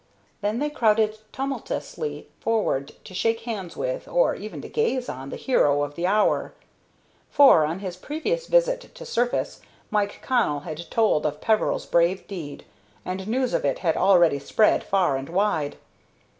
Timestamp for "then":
0.41-0.57